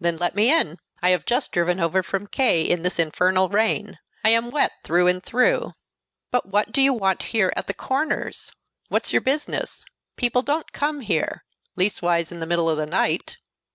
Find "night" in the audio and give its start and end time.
12.86-13.36